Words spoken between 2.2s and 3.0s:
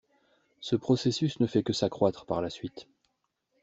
par la suite.